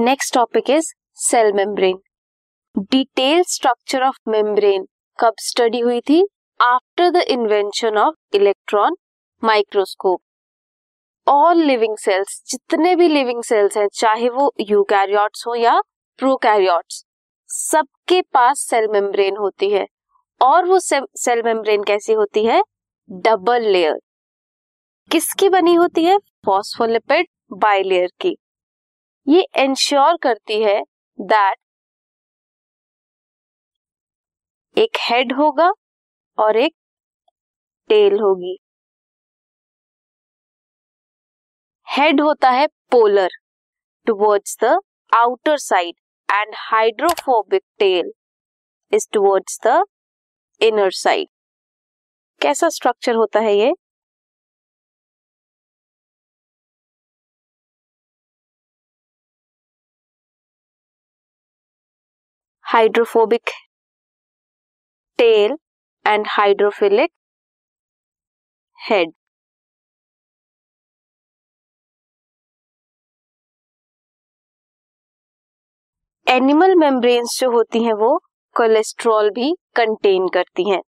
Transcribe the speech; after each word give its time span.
Next 0.00 0.34
topic 0.34 0.70
is 0.70 0.92
cell 1.14 1.52
membrane 1.52 1.98
detail 2.78 3.42
structure 3.42 4.02
of 4.02 4.18
membrane 4.28 4.86
कब 5.20 5.32
study 5.38 5.80
हुई 5.80 6.00
थी? 6.00 6.28
After 6.60 7.10
the 7.10 7.16
invention 7.16 7.98
of 7.98 8.36
electron 8.36 8.96
microscope 9.44 10.20
all 11.28 11.56
living 11.56 11.96
cells 11.96 12.42
जितने 12.48 12.96
भी 12.96 13.08
living 13.08 13.42
cells 13.42 13.76
हैं, 13.76 13.88
चाहे 13.94 14.28
वो 14.28 14.52
यूकैरियोट्स 14.60 15.46
हो 15.46 15.54
या 15.54 15.80
प्रोकैरियोट्स 16.18 17.04
सबके 17.48 18.22
पास 18.22 18.60
सेल 18.60 18.88
मेम्ब्रेन 18.88 19.36
होती 19.36 19.70
है। 19.70 19.86
और 20.40 20.64
वो 20.64 20.78
सेल 20.78 21.42
मेम्ब्रेन 21.42 21.84
कैसी 21.84 22.12
होती 22.12 22.44
है? 22.44 22.62
डबल 23.10 23.62
लेयर 23.62 23.98
किसकी 25.10 25.48
बनी 25.48 25.74
होती 25.74 26.04
है? 26.04 26.18
फॉस्फोलिपिड 26.18 27.26
बाइलेयर 27.52 28.08
की। 28.20 28.36
ये 29.26 29.44
इंश्योर 29.62 30.16
करती 30.22 30.62
है 30.62 30.80
दैट 31.18 31.56
एक 34.76 34.96
हेड 35.00 35.32
होगा 35.38 35.70
और 36.38 36.56
एक 36.56 36.72
टेल 37.90 38.18
होगी। 38.20 38.56
हेड 41.86 42.20
होता 42.20 42.50
है 42.50 42.66
polar 42.90 43.28
towards 44.06 44.56
the 44.64 44.78
outer 45.12 45.56
side 45.58 45.94
and 46.28 46.54
hydrophobic 46.58 47.62
tail 47.78 48.12
is 48.92 49.08
towards 49.12 49.58
the 49.66 49.82
inner 50.60 50.90
side 50.94 51.28
कैसा 52.40 52.68
स्ट्रक्चर 52.68 53.14
होता 53.14 53.40
है 53.40 53.54
ये? 53.56 53.72
Hydrophobic 62.70 63.50
tail 65.18 65.56
and 66.04 66.26
hydrophilic 66.28 67.10
head 68.78 69.12
animal 76.26 76.74
membranes 76.76 77.38
जो 77.40 77.50
होती 77.50 77.82
हैं 77.84 77.92
वो 78.00 78.16
कोलेस्ट्रॉल 78.56 79.30
भी 79.30 79.52
कंटेन 79.76 80.28
करती 80.34 80.68
हैं। 80.70 80.80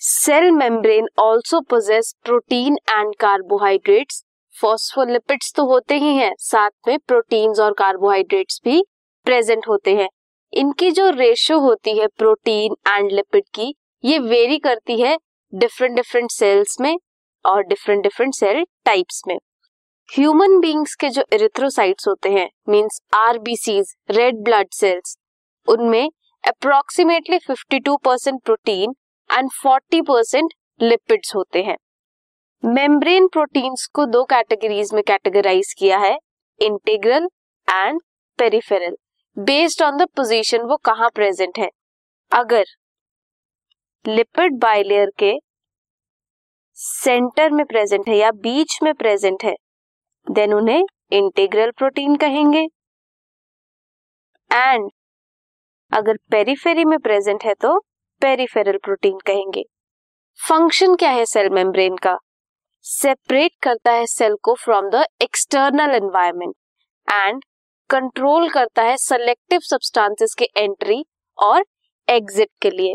Cell 0.00 0.50
membrane 0.52 1.08
also 1.20 1.60
possess 1.70 2.14
protein 2.24 2.76
and 2.90 3.14
carbohydrates 3.20 4.22
phospholipids 4.56 5.52
तो 5.56 5.64
होते 5.64 5.94
ही 5.94 6.14
हैं, 6.16 6.32
साथ 6.38 6.70
में 6.88 6.98
प्रोटीन्स 6.98 7.60
और 7.60 7.72
कार्बोहाइड्रेट्स 7.72 8.60
भी 8.64 8.82
प्रेजेंट 9.26 9.68
होते 9.68 9.94
हैं। 9.96 10.08
इनकी 10.52 10.90
जो 10.90 11.08
रेशियो 11.10 11.58
होती 11.60 11.96
है 11.98 12.06
प्रोटीन 12.08 12.76
एंड 12.88 13.10
लिपिड 13.12 13.44
की, 13.54 13.74
ये 14.04 14.18
वेरी 14.18 14.58
करती 14.58 15.00
है 15.00 15.16
डिफरेंट 15.52 15.96
डिफरेंट 15.96 16.30
सेल्स 16.30 16.80
में 16.80 16.96
और 17.44 17.62
डिफरेंट 17.62 18.02
डिफरेंट 18.02 18.34
सेल 18.34 18.64
टाइप्स 18.84 19.22
में। 19.28 19.38
ह्यूमन 20.08 20.58
बींग्स 20.60 20.94
के 20.94 21.08
जो 21.08 21.22
इरिथ्रोसाइट्स 21.32 22.08
होते 22.08 22.30
हैं 22.30 22.48
means 22.68 23.00
RBCs 23.14 23.94
red 24.10 24.42
blood 24.44 24.68
cells 24.72 25.16
उनमें 25.68 26.08
approximately 26.44 27.38
52 27.40 27.96
percent 28.04 28.42
protein 28.44 28.94
and 29.30 29.50
40 29.52 30.00
percent 30.00 30.54
lipids 30.80 31.34
होते 31.36 31.62
हैं। 31.62 31.76
मेम्ब्रेन 32.62 33.26
प्रोटीन्स 33.28 33.84
को 33.86 34.04
दो 34.06 34.22
कैटेगरीज 34.24 34.92
में 34.94 35.02
कैटेगराइज 35.06 35.72
किया 35.78 35.98
है 35.98 36.16
integral 36.60 37.28
and 37.68 38.00
peripheral 38.38 38.96
based 39.36 39.82
on 39.82 39.96
the 39.96 40.06
position 40.16 40.62
वो 40.62 40.76
कहाँ 40.76 41.10
प्रेजेंट 41.14 41.58
है? 41.58 41.68
अगर 42.32 42.64
लिपिड 44.04 44.58
बाइलेयर 44.58 45.12
के 45.18 45.32
सेंटर 46.78 47.50
में 47.50 47.64
प्रेजेंट 47.66 48.08
है 48.08 48.16
या 48.16 48.30
बीच 48.40 48.78
में 48.82 48.92
प्रेजेंट 48.94 49.44
है 49.44 49.54
देन 50.26 50.54
उन्हें 50.54 50.84
इंटीग्रल 51.12 51.70
प्रोटीन 51.70 52.16
कहेंगे. 52.16 52.66
एंड 54.50 54.90
अगर 55.92 56.18
पेरीफेरी 56.30 56.84
में 56.84 56.98
प्रेजेंट 56.98 57.44
है 57.44 57.54
तो 57.54 57.78
पेरीफेरल 58.22 58.78
प्रोटीन 58.84 59.18
कहेंगे. 59.26 59.64
फ़ंक्शन 60.40 60.94
क्या 60.94 61.10
है 61.10 61.24
सेल 61.26 61.50
मेम्ब्रेन 61.50 61.96
का? 61.96 62.18
सेपरेट 62.86 63.52
करता 63.62 63.92
है 63.92 64.06
सेल 64.06 64.34
को 64.42 64.54
from 64.54 64.88
the 64.90 65.04
external 65.22 65.94
environment 65.94 66.54
and 67.08 67.42
control 67.90 68.48
करता 68.50 68.82
है 68.82 68.96
सेलेक्टिव 68.98 69.60
सब्सटेंसेस 69.64 70.34
के 70.38 70.48
एंट्री 70.56 71.04
और 71.38 71.64
एग्जिट 72.08 72.48
के 72.62 72.70
लिए 72.70 72.94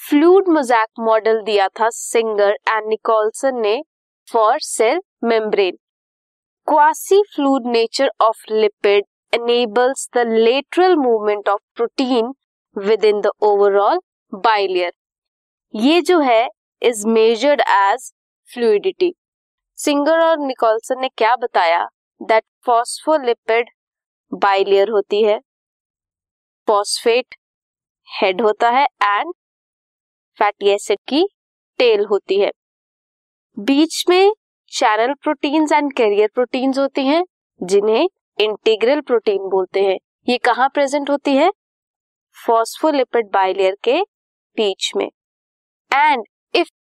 फ्लूड 0.00 0.48
मोजैक 0.48 0.88
मॉडल 1.00 1.42
दिया 1.42 1.68
था 1.80 1.88
सिंगर 1.92 2.56
एंड 2.68 2.88
निकोलसन 2.88 3.60
ने 3.60 3.80
for 4.28 4.58
cell 4.62 5.00
membrane 5.24 5.76
quasi 6.68 7.22
fluid 7.34 7.66
nature 7.66 8.10
of 8.20 8.44
lipid 8.52 9.04
enables 9.32 10.08
the 10.12 10.24
lateral 10.24 10.96
movement 10.96 11.48
of 11.48 11.60
protein 11.74 12.34
within 12.76 13.22
the 13.22 13.32
overall 13.42 14.02
bilayer. 14.32 14.90
ये 15.74 16.00
जो 16.00 16.18
है 16.20 16.48
is 16.82 17.06
measured 17.08 17.60
as 17.68 18.10
fluidity 18.52 19.14
Singer 19.78 20.18
और 20.18 20.38
निकोलसन 20.38 21.00
ने 21.00 21.08
क्या 21.08 21.36
बताया? 21.36 21.88
दैट 22.22 22.44
फॉस्फोलिपिड 22.66 23.70
बाइलेयर 24.34 24.88
होती 24.88 25.22
है। 25.22 25.38
फॉस्फेट 26.66 27.34
हेड 28.08 28.40
होता 28.40 28.70
है 28.70 28.84
एंड 28.84 29.32
फैटी 30.38 30.68
एसिड 30.68 30.98
की 31.08 31.26
टेल 31.78 32.04
होती 32.04 32.40
है। 32.40 32.50
बीच 33.58 34.04
में 34.08 34.32
channel 34.68 35.14
proteins 35.14 35.72
and 35.72 35.92
carrier 35.92 36.30
proteins 36.34 36.78
होती 36.78 37.06
हैं, 37.06 37.24
जिन्हें 37.62 38.08
इंटीग्रल 38.40 39.00
प्रोटीन 39.00 39.48
बोलते 39.48 39.82
हैं। 39.82 39.98
ये 40.28 40.38
कहाँ 40.38 40.68
प्रेजेंट 40.68 41.10
होती 41.10 41.36
है? 41.36 41.50
फॉस्फोलिपिड 42.46 43.26
बाइलेयर 43.26 43.76
के 43.84 44.00
बीच 44.56 44.92
में। 44.96 45.06
एंड 45.90 46.24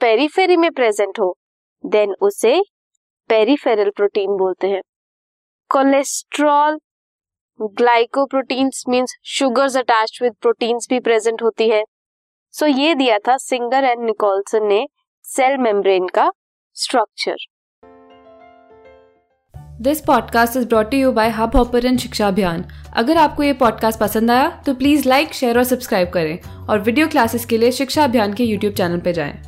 पेरीफेरी 0.00 0.56
में 0.56 0.70
प्रेजेंट 0.70 1.18
हो 1.20 1.36
देन 1.84 2.14
उसे 2.20 2.60
पेरीफेरल 3.30 3.90
प्रोटीन 3.90 4.36
बोलते 4.36 4.66
हैं। 4.66 4.82
Cholesterol 5.70 6.78
glycoproteins 7.60 8.84
means 8.88 9.14
sugars 9.24 9.76
attached 9.76 10.22
with 10.22 10.32
proteins 10.40 10.86
भी 10.90 11.00
प्रेजेंट 11.00 11.42
होती 11.42 11.68
है। 11.68 11.82
सो 12.54 12.66
so, 12.66 12.78
ये 12.78 12.94
दिया 12.94 13.18
था 13.18 13.36
सिंगर 13.36 13.84
एंड 13.84 14.04
निकोलसन 14.04 14.66
ने 14.66 14.86
सेल 15.24 15.56
मेम्ब्रेन 15.56 16.06
का 16.08 16.30
structure 16.76 17.36
this 19.80 20.00
podcast 20.00 20.56
is 20.56 20.66
brought 20.68 20.94
you 20.94 21.12
by 21.12 21.28
Hubhopper 21.56 21.96
Shiksha 21.96 22.28
Abhiyan 22.28 22.64
अगर 22.96 23.16
आपको 23.16 23.42
ये 23.42 23.52
पॉडकास्ट 23.52 24.00
पसंद 24.00 24.30
आया 24.30 24.48
तो 24.66 24.74
प्लीज़ 24.74 25.08
लाइक 25.08 25.34
शेयर 25.34 25.58
और 25.58 25.64
सब्सक्राइब 25.64 26.10
करें। 26.10 26.66
और 26.66 26.80
वीडियो 26.80 27.08
क्लासेस 27.08 27.44
के 27.44 27.58
लिए 27.58 27.72
शिक्षा 27.72 28.04
अभियान 28.04 28.34
के 28.34 28.44
यूट्यूब 28.44 28.74
चैनल 28.74 29.00
पर 29.00 29.12
जाएँ। 29.12 29.47